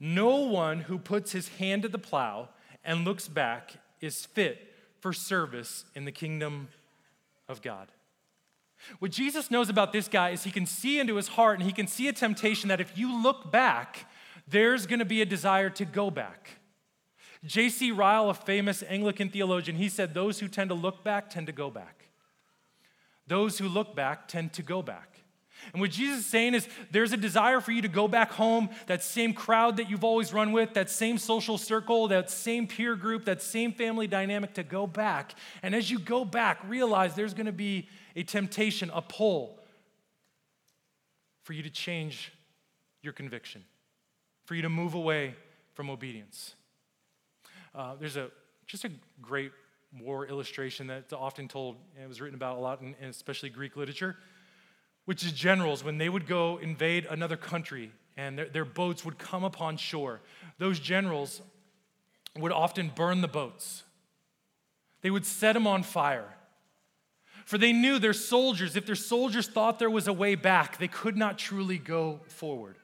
[0.00, 2.48] No one who puts his hand to the plow
[2.84, 4.67] and looks back is fit
[5.00, 6.68] for service in the kingdom
[7.48, 7.88] of God.
[8.98, 11.72] What Jesus knows about this guy is he can see into his heart and he
[11.72, 14.06] can see a temptation that if you look back,
[14.46, 16.58] there's going to be a desire to go back.
[17.44, 17.92] J.C.
[17.92, 21.52] Ryle, a famous Anglican theologian, he said, Those who tend to look back tend to
[21.52, 22.06] go back.
[23.26, 25.17] Those who look back tend to go back.
[25.72, 28.70] And what Jesus is saying is there's a desire for you to go back home,
[28.86, 32.96] that same crowd that you've always run with, that same social circle, that same peer
[32.96, 35.34] group, that same family dynamic to go back.
[35.62, 39.58] And as you go back, realize there's going to be a temptation, a pull
[41.42, 42.32] for you to change
[43.02, 43.64] your conviction,
[44.46, 45.34] for you to move away
[45.74, 46.54] from obedience.
[47.74, 48.30] Uh, there's a
[48.66, 48.90] just a
[49.22, 49.52] great
[49.98, 53.48] war illustration that's often told, and it was written about a lot in, in especially
[53.48, 54.16] Greek literature
[55.08, 59.16] which is generals, when they would go invade another country and their, their boats would
[59.16, 60.20] come upon shore,
[60.58, 61.40] those generals
[62.36, 63.84] would often burn the boats,
[65.00, 66.36] they would set them on fire.
[67.46, 70.88] For they knew their soldiers, if their soldiers thought there was a way back, they
[70.88, 72.76] could not truly go forward.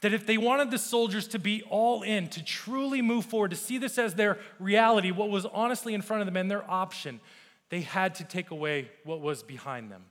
[0.00, 3.58] That if they wanted the soldiers to be all in, to truly move forward, to
[3.58, 7.20] see this as their reality, what was honestly in front of them and their option,
[7.68, 10.04] they had to take away what was behind them.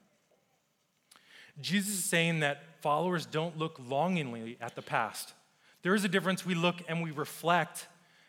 [1.61, 5.33] Jesus is saying that followers don't look longingly at the past.
[5.81, 6.45] There is a difference.
[6.45, 7.87] We look and we reflect,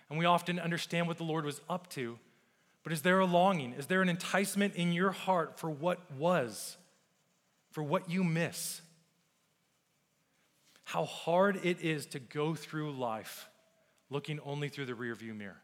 [0.08, 2.18] and we often understand what the Lord was up to.
[2.82, 3.72] But is there a longing?
[3.74, 6.76] Is there an enticement in your heart for what was,
[7.70, 8.80] for what you miss?
[10.84, 13.48] How hard it is to go through life
[14.10, 15.60] looking only through the rearview mirror.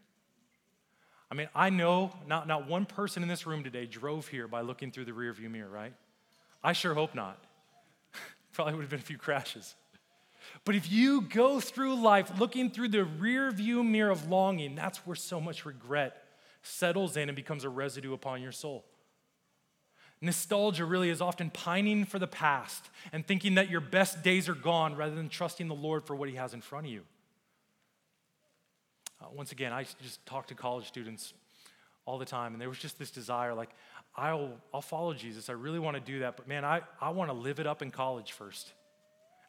[1.30, 4.60] I mean, I know not, not one person in this room today drove here by
[4.60, 5.92] looking through the rearview mirror, right?
[6.62, 7.42] I sure hope not.
[8.56, 9.74] Probably would have been a few crashes.
[10.64, 15.14] But if you go through life looking through the rearview mirror of longing, that's where
[15.14, 16.24] so much regret
[16.62, 18.86] settles in and becomes a residue upon your soul.
[20.22, 24.54] Nostalgia really is often pining for the past and thinking that your best days are
[24.54, 27.02] gone rather than trusting the Lord for what He has in front of you.
[29.20, 31.34] Uh, once again, I just talk to college students
[32.06, 33.68] all the time, and there was just this desire like,
[34.16, 35.48] I'll, I'll follow Jesus.
[35.50, 37.82] I really want to do that, but man, I, I want to live it up
[37.82, 38.72] in college first.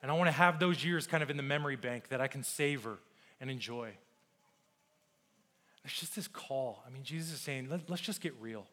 [0.02, 2.28] And I want to have those years kind of in the memory bank that I
[2.28, 2.98] can savor
[3.40, 3.92] and enjoy.
[5.84, 6.84] There's just this call.
[6.86, 8.66] I mean, Jesus is saying, Let, us just get real.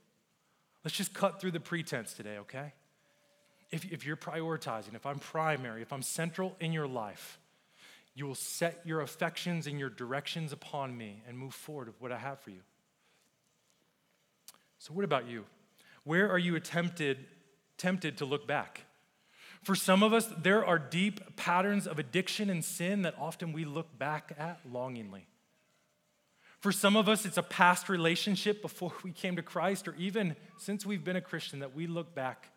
[0.85, 2.72] Let's just cut through the pretense today, okay?
[3.70, 7.38] If, if you're prioritizing, if I'm primary, if I'm central in your life,
[8.14, 12.12] you will set your affections and your directions upon me and move forward with what
[12.12, 12.61] I have for you.
[14.78, 15.44] So, what about you?
[16.05, 17.27] Where are you attempted,
[17.79, 18.83] tempted to look back?
[19.62, 23.64] For some of us, there are deep patterns of addiction and sin that often we
[23.64, 25.27] look back at longingly.
[26.61, 30.37] For some of us, it's a past relationship before we came to Christ, or even
[30.59, 32.51] since we've been a Christian that we look back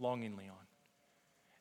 [0.00, 0.66] longingly on.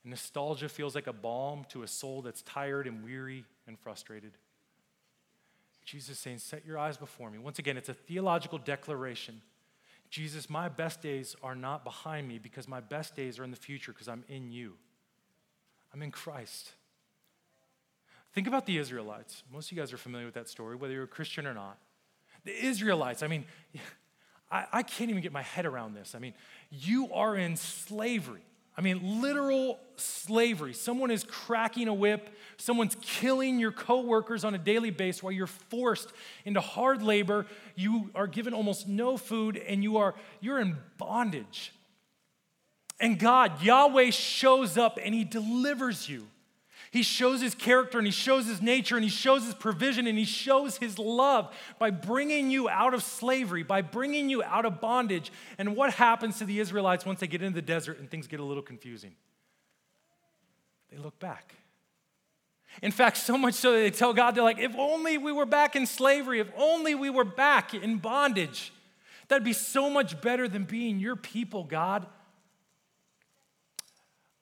[0.03, 4.31] And nostalgia feels like a balm to a soul that's tired and weary and frustrated.
[5.85, 7.37] Jesus is saying, Set your eyes before me.
[7.37, 9.41] Once again, it's a theological declaration.
[10.11, 13.57] Jesus, my best days are not behind me because my best days are in the
[13.57, 14.73] future because I'm in you.
[15.93, 16.73] I'm in Christ.
[18.33, 19.43] Think about the Israelites.
[19.51, 21.77] Most of you guys are familiar with that story, whether you're a Christian or not.
[22.43, 23.45] The Israelites, I mean,
[24.51, 26.13] I, I can't even get my head around this.
[26.13, 26.33] I mean,
[26.69, 28.43] you are in slavery.
[28.77, 30.73] I mean, literal slavery.
[30.73, 35.47] Someone is cracking a whip, someone's killing your coworkers on a daily basis while you're
[35.47, 36.11] forced
[36.45, 37.45] into hard labor.
[37.75, 41.73] You are given almost no food and you are you're in bondage.
[42.99, 46.27] And God, Yahweh shows up and he delivers you.
[46.91, 50.17] He shows his character and he shows his nature and he shows his provision and
[50.17, 54.81] he shows his love by bringing you out of slavery, by bringing you out of
[54.81, 55.31] bondage.
[55.57, 58.41] And what happens to the Israelites once they get into the desert and things get
[58.41, 59.13] a little confusing?
[60.91, 61.55] They look back.
[62.81, 65.45] In fact, so much so that they tell God, they're like, if only we were
[65.45, 68.73] back in slavery, if only we were back in bondage.
[69.29, 72.05] That'd be so much better than being your people, God.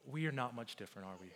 [0.08, 1.28] We are not much different, are we?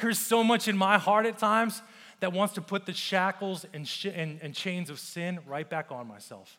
[0.00, 1.82] There's so much in my heart at times
[2.20, 5.90] that wants to put the shackles and, sh- and, and chains of sin right back
[5.90, 6.58] on myself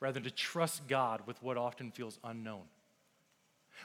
[0.00, 2.62] rather than to trust God with what often feels unknown.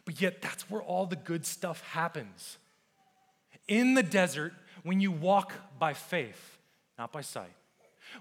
[0.05, 2.57] But yet, that's where all the good stuff happens.
[3.67, 6.57] In the desert, when you walk by faith,
[6.97, 7.53] not by sight.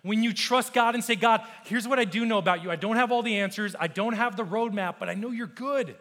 [0.03, 2.70] When you trust God and say, God, here's what I do know about you.
[2.70, 5.46] I don't have all the answers, I don't have the roadmap, but I know you're
[5.46, 5.96] good.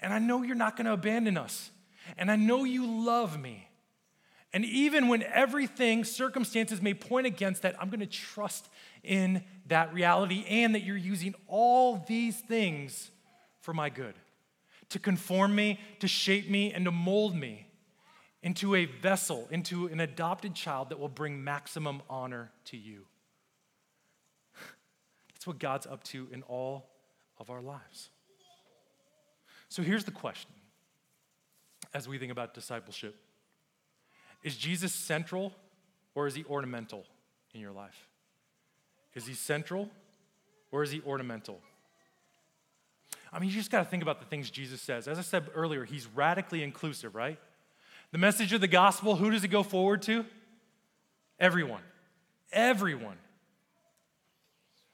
[0.00, 1.70] And I know you're not going to abandon us
[2.16, 3.68] and I know you love me.
[4.52, 8.68] And even when everything, circumstances may point against that, I'm going to trust
[9.02, 13.10] in that reality and that you're using all these things
[13.60, 14.14] for my good
[14.90, 17.66] to conform me, to shape me, and to mold me
[18.44, 23.06] into a vessel, into an adopted child that will bring maximum honor to you.
[25.32, 26.90] That's what God's up to in all
[27.38, 28.10] of our lives.
[29.68, 30.50] So here's the question
[31.94, 33.14] as we think about discipleship.
[34.42, 35.52] Is Jesus central
[36.14, 37.04] or is he ornamental
[37.54, 38.08] in your life?
[39.14, 39.88] Is he central
[40.72, 41.60] or is he ornamental?
[43.32, 45.08] I mean, you just got to think about the things Jesus says.
[45.08, 47.38] As I said earlier, he's radically inclusive, right?
[48.12, 50.24] The message of the gospel, who does it go forward to?
[51.40, 51.82] Everyone.
[52.52, 53.16] Everyone.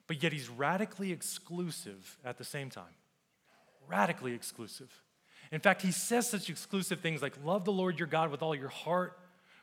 [0.06, 2.94] But yet he's radically exclusive at the same time.
[3.88, 4.90] Radically exclusive.
[5.52, 8.54] In fact, he says such exclusive things like love the Lord your God with all
[8.54, 9.18] your heart,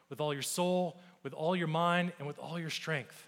[0.09, 3.27] with all your soul, with all your mind and with all your strength.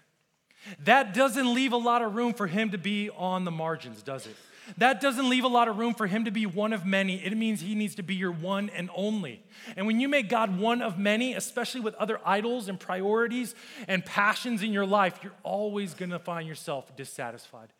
[0.84, 4.26] That doesn't leave a lot of room for him to be on the margins, does
[4.26, 4.36] it?
[4.76, 7.24] That doesn't leave a lot of room for him to be one of many.
[7.24, 9.42] It means he needs to be your one and only.
[9.76, 13.54] And when you make God one of many, especially with other idols and priorities
[13.88, 17.70] and passions in your life, you're always going to find yourself dissatisfied.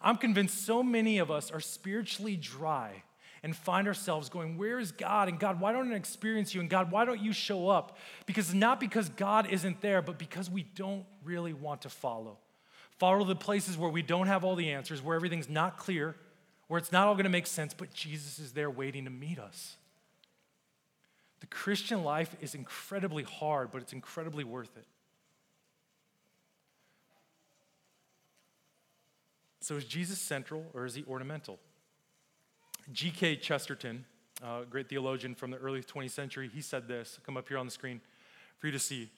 [0.00, 3.02] I'm convinced so many of us are spiritually dry
[3.44, 5.28] and find ourselves going, Where is God?
[5.28, 6.62] And God, why don't I experience you?
[6.62, 7.98] And God, why don't you show up?
[8.24, 12.38] Because not because God isn't there, but because we don't really want to follow.
[12.98, 16.16] Follow the places where we don't have all the answers, where everything's not clear,
[16.68, 19.38] where it's not all going to make sense, but Jesus is there waiting to meet
[19.38, 19.76] us.
[21.40, 24.86] The Christian life is incredibly hard, but it's incredibly worth it.
[29.60, 31.58] So, is Jesus central or is he ornamental?
[32.92, 33.36] G.K.
[33.36, 34.04] Chesterton,
[34.42, 37.18] a great theologian from the early 20th century, he said this.
[37.24, 38.00] come up here on the screen
[38.58, 39.10] for you to see.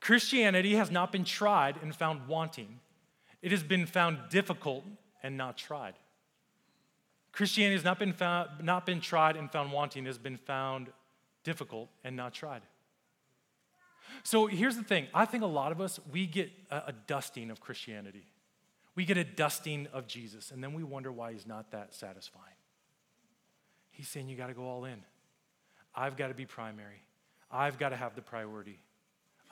[0.00, 2.80] Christianity has not been tried and found wanting,
[3.40, 4.84] it has been found difficult
[5.22, 5.94] and not tried.
[7.32, 10.88] Christianity has not been, found, not been tried and found wanting, it has been found
[11.44, 12.62] difficult and not tried.
[14.22, 17.50] So here's the thing I think a lot of us, we get a, a dusting
[17.50, 18.26] of Christianity.
[18.94, 22.54] We get a dusting of Jesus, and then we wonder why he's not that satisfying.
[23.92, 25.02] He's saying you got to go all in.
[25.94, 27.02] I've got to be primary.
[27.50, 28.80] I've got to have the priority.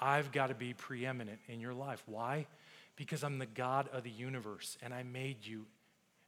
[0.01, 2.03] I've got to be preeminent in your life.
[2.07, 2.47] Why?
[2.97, 5.67] Because I'm the God of the universe and I made you.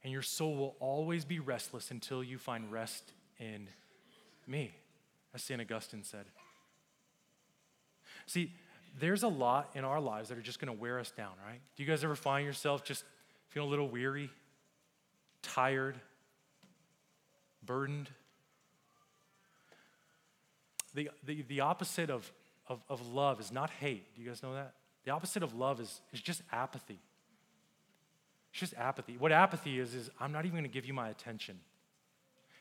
[0.03, 3.67] And your soul will always be restless until you find rest in
[4.45, 4.71] me,
[5.33, 5.59] as St.
[5.59, 6.25] Augustine said.
[8.27, 8.51] See,
[8.99, 11.59] there's a lot in our lives that are just going to wear us down, right?
[11.75, 13.03] Do you guys ever find yourself just
[13.47, 14.29] feeling a little weary,
[15.41, 15.99] tired,
[17.65, 18.09] burdened?
[20.93, 22.31] The, the, the opposite of,
[22.67, 24.15] of, of love is not hate.
[24.15, 24.73] Do you guys know that?
[25.05, 26.99] The opposite of love is, is just apathy.
[28.51, 29.17] It's just apathy.
[29.17, 31.59] What apathy is, is I'm not even going to give you my attention.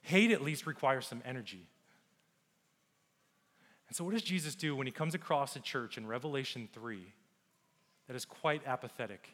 [0.02, 1.66] Hate at least requires some energy.
[3.88, 6.98] And so, what does Jesus do when he comes across a church in Revelation 3
[8.08, 9.28] that is quite apathetic?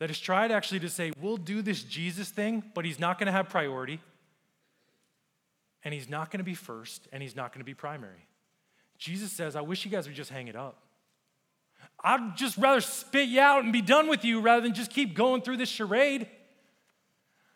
[0.00, 3.26] That has tried actually to say, we'll do this Jesus thing, but he's not going
[3.26, 4.00] to have priority,
[5.84, 8.26] and he's not going to be first, and he's not going to be primary.
[8.98, 10.82] Jesus says, I wish you guys would just hang it up.
[12.02, 15.14] I'd just rather spit you out and be done with you rather than just keep
[15.14, 16.28] going through this charade.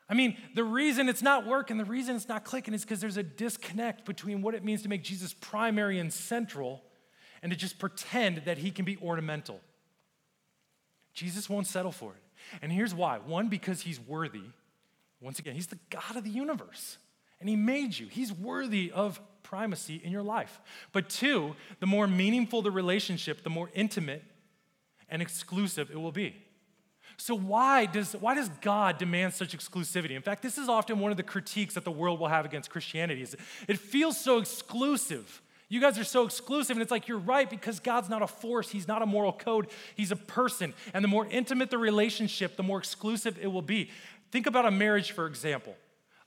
[0.08, 3.16] I mean, the reason it's not working, the reason it's not clicking is because there's
[3.16, 6.82] a disconnect between what it means to make Jesus primary and central
[7.42, 9.61] and to just pretend that he can be ornamental.
[11.14, 12.22] Jesus won't settle for it.
[12.61, 14.44] And here's why one, because he's worthy.
[15.20, 16.98] Once again, he's the God of the universe,
[17.42, 18.07] and he made you.
[18.07, 20.61] He's worthy of primacy in your life.
[20.92, 24.22] But two, the more meaningful the relationship, the more intimate
[25.11, 26.37] and exclusive it will be.
[27.18, 30.12] So, why does, why does God demand such exclusivity?
[30.12, 32.70] In fact, this is often one of the critiques that the world will have against
[32.70, 33.37] Christianity is
[33.68, 35.42] it feels so exclusive.
[35.68, 38.70] You guys are so exclusive, and it's like you're right because God's not a force,
[38.70, 40.72] He's not a moral code, He's a person.
[40.94, 43.90] And the more intimate the relationship, the more exclusive it will be.
[44.31, 45.76] Think about a marriage, for example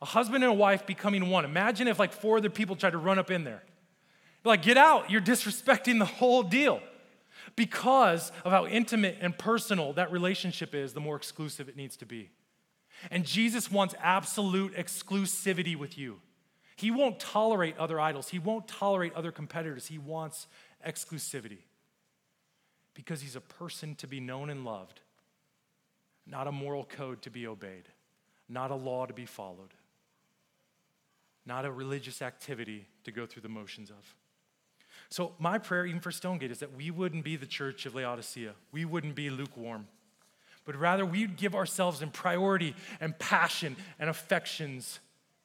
[0.06, 1.46] a husband and a wife becoming one.
[1.46, 3.63] Imagine if like four other people tried to run up in there.
[4.44, 6.80] Like, get out, you're disrespecting the whole deal
[7.56, 12.06] because of how intimate and personal that relationship is, the more exclusive it needs to
[12.06, 12.30] be.
[13.10, 16.22] And Jesus wants absolute exclusivity with you.
[16.76, 19.88] He won't tolerate other idols, He won't tolerate other competitors.
[19.88, 20.46] He wants
[20.88, 21.63] exclusivity
[22.94, 25.00] because He's a person to be known and loved,
[26.28, 27.89] not a moral code to be obeyed,
[28.48, 29.74] not a law to be followed,
[31.45, 34.15] not a religious activity to go through the motions of.
[35.10, 38.53] So, my prayer, even for Stonegate, is that we wouldn't be the church of Laodicea.
[38.71, 39.88] We wouldn't be lukewarm,
[40.65, 44.99] but rather we'd give ourselves in priority and passion and affections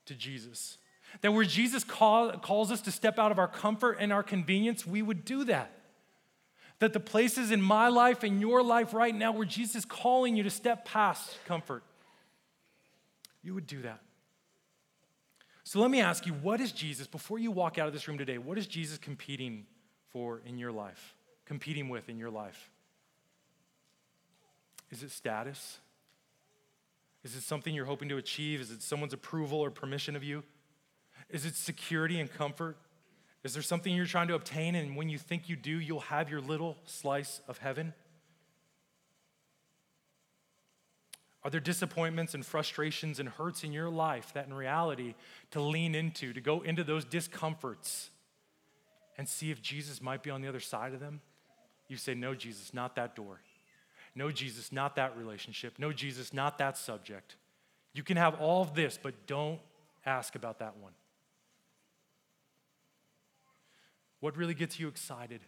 [0.06, 0.78] to Jesus.
[1.20, 4.86] That where Jesus call, calls us to step out of our comfort and our convenience,
[4.86, 5.72] we would do that.
[6.78, 10.36] That the places in my life and your life right now where Jesus is calling
[10.36, 11.82] you to step past comfort,
[13.42, 14.00] you would do that.
[15.70, 18.18] So let me ask you, what is Jesus, before you walk out of this room
[18.18, 19.66] today, what is Jesus competing
[20.12, 21.14] for in your life?
[21.44, 22.72] Competing with in your life?
[24.90, 25.78] Is it status?
[27.22, 28.60] Is it something you're hoping to achieve?
[28.60, 30.42] Is it someone's approval or permission of you?
[31.28, 32.76] Is it security and comfort?
[33.44, 36.28] Is there something you're trying to obtain, and when you think you do, you'll have
[36.28, 37.94] your little slice of heaven?
[41.42, 45.14] Are there disappointments and frustrations and hurts in your life that in reality
[45.52, 48.10] to lean into, to go into those discomforts
[49.16, 51.20] and see if Jesus might be on the other side of them
[51.88, 53.40] You say, No, Jesus, not that door.
[54.14, 55.74] No, Jesus, not that relationship.
[55.78, 57.36] No, Jesus, not that subject.
[57.94, 59.60] You can have all of this, but don't
[60.04, 60.92] ask about that one.
[64.20, 65.40] What really gets you excited?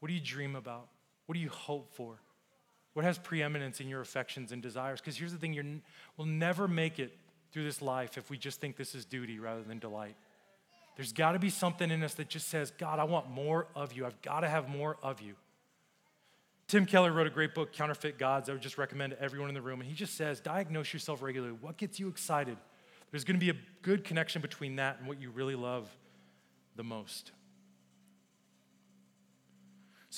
[0.00, 0.88] What do you dream about?
[1.26, 2.20] What do you hope for?
[2.98, 5.00] What has preeminence in your affections and desires?
[5.00, 5.82] Because here's the thing you
[6.16, 7.16] will never make it
[7.52, 10.16] through this life if we just think this is duty rather than delight.
[10.96, 13.92] There's got to be something in us that just says, God, I want more of
[13.92, 14.04] you.
[14.04, 15.34] I've got to have more of you.
[16.66, 18.48] Tim Keller wrote a great book, Counterfeit Gods.
[18.48, 19.78] I would just recommend to everyone in the room.
[19.78, 21.56] And he just says, diagnose yourself regularly.
[21.60, 22.56] What gets you excited?
[23.12, 25.88] There's going to be a good connection between that and what you really love
[26.74, 27.30] the most.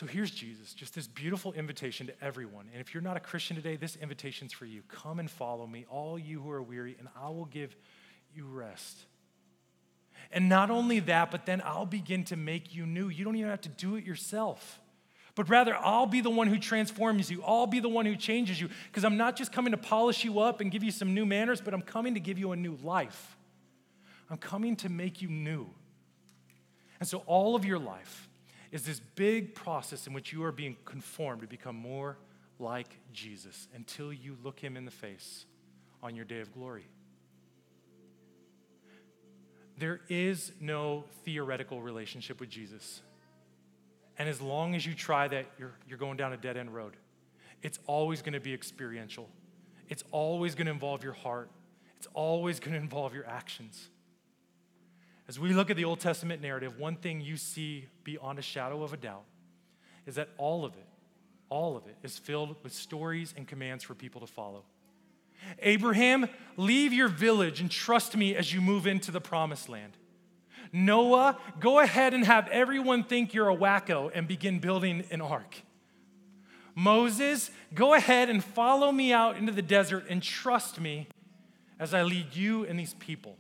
[0.01, 2.71] So here's Jesus, just this beautiful invitation to everyone.
[2.73, 4.81] And if you're not a Christian today, this invitation's for you.
[4.89, 7.77] Come and follow me, all you who are weary, and I will give
[8.35, 8.97] you rest.
[10.33, 13.11] And not only that, but then I'll begin to make you new.
[13.11, 14.81] You don't even have to do it yourself
[15.35, 17.43] but rather I'll be the one who transforms you.
[17.47, 20.41] I'll be the one who changes you because I'm not just coming to polish you
[20.41, 22.77] up and give you some new manners, but I'm coming to give you a new
[22.83, 23.37] life.
[24.31, 25.67] I'm coming to make you new.
[26.99, 28.30] And so all of your life
[28.73, 32.17] is this big process in which you are being conformed to become more
[32.59, 35.47] like Jesus until you look him in the face
[36.03, 36.87] on your day of glory.
[39.79, 43.01] There is no theoretical relationship with Jesus.
[44.19, 46.97] And as long as you try that, you're, you're going down a dead end road.
[47.63, 49.29] It's always going to be experiential,
[49.89, 51.51] it's always going to involve your heart,
[51.97, 53.89] it's always going to involve your actions.
[55.31, 58.83] As we look at the Old Testament narrative, one thing you see beyond a shadow
[58.83, 59.23] of a doubt
[60.05, 60.89] is that all of it,
[61.49, 64.65] all of it is filled with stories and commands for people to follow.
[65.61, 69.93] Abraham, leave your village and trust me as you move into the promised land.
[70.73, 75.63] Noah, go ahead and have everyone think you're a wacko and begin building an ark.
[76.75, 81.07] Moses, go ahead and follow me out into the desert and trust me
[81.79, 83.37] as I lead you and these people.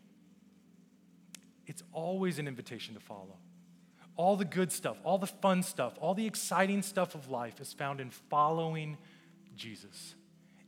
[1.70, 3.36] It's always an invitation to follow.
[4.16, 7.72] All the good stuff, all the fun stuff, all the exciting stuff of life is
[7.72, 8.98] found in following
[9.54, 10.16] Jesus.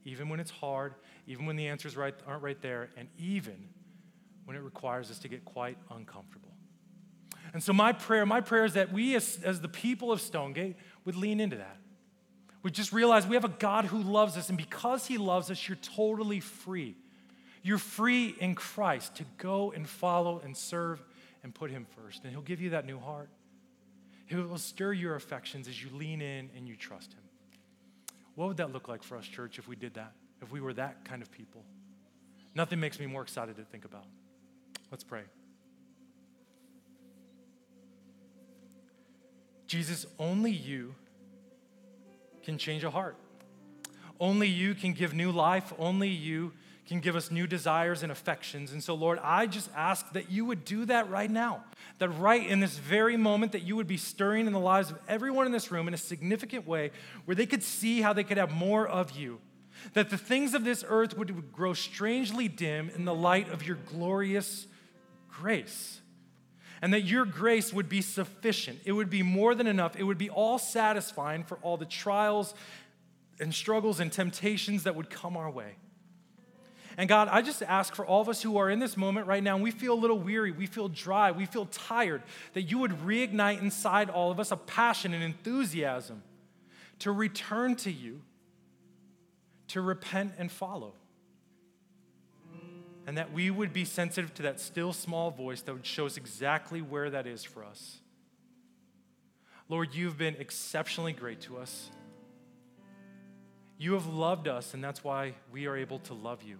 [0.05, 0.94] Even when it's hard,
[1.26, 3.68] even when the answers right, aren't right there, and even
[4.44, 6.53] when it requires us to get quite uncomfortable.
[7.53, 10.76] And so, my prayer, my prayer is that we, as, as the people of Stonegate,
[11.05, 11.78] would lean into that.
[12.62, 15.68] We just realize we have a God who loves us, and because He loves us,
[15.68, 16.94] you're totally free.
[17.62, 21.02] You're free in Christ to go and follow and serve
[21.42, 22.24] and put Him first.
[22.24, 23.30] And He'll give you that new heart.
[24.26, 27.22] He will stir your affections as you lean in and you trust Him.
[28.34, 30.12] What would that look like for us, church, if we did that?
[30.40, 31.64] If we were that kind of people?
[32.54, 34.06] Nothing makes me more excited to think about.
[34.90, 35.22] Let's pray.
[39.66, 40.94] Jesus, only you
[42.42, 43.16] can change a heart.
[44.20, 45.72] Only you can give new life.
[45.78, 46.52] Only you
[46.93, 48.72] can give us new desires and affections.
[48.72, 51.64] And so, Lord, I just ask that you would do that right now.
[51.99, 54.99] That right in this very moment, that you would be stirring in the lives of
[55.09, 56.90] everyone in this room in a significant way
[57.24, 59.40] where they could see how they could have more of you.
[59.95, 63.78] That the things of this earth would grow strangely dim in the light of your
[63.86, 64.66] glorious
[65.28, 66.01] grace
[66.82, 68.80] and that your grace would be sufficient.
[68.84, 69.95] It would be more than enough.
[69.97, 72.55] It would be all satisfying for all the trials
[73.38, 75.76] and struggles and temptations that would come our way.
[76.97, 79.43] And God, I just ask for all of us who are in this moment right
[79.43, 82.22] now, and we feel a little weary, we feel dry, we feel tired,
[82.53, 86.22] that you would reignite inside all of us a passion and enthusiasm
[87.01, 88.20] to return to you,
[89.68, 90.95] to repent and follow
[93.07, 96.16] and that we would be sensitive to that still small voice that would show us
[96.16, 97.99] exactly where that is for us.
[99.68, 101.90] Lord, you've been exceptionally great to us.
[103.78, 106.59] You have loved us, and that's why we are able to love you.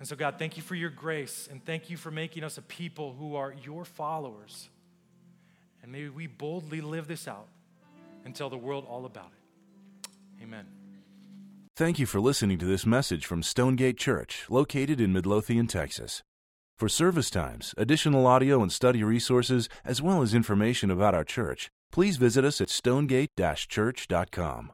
[0.00, 2.62] And so, God, thank you for your grace, and thank you for making us a
[2.62, 4.70] people who are your followers.
[5.82, 7.48] And may we boldly live this out
[8.24, 10.42] and tell the world all about it.
[10.42, 10.64] Amen.
[11.76, 16.22] Thank you for listening to this message from Stonegate Church, located in Midlothian, Texas.
[16.78, 21.68] For service times, additional audio and study resources, as well as information about our church,
[21.92, 24.72] please visit us at stonegate-church.com.